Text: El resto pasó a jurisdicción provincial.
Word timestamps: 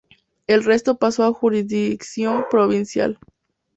El 0.47 0.63
resto 0.63 0.97
pasó 0.97 1.25
a 1.25 1.31
jurisdicción 1.31 2.45
provincial. 2.49 3.19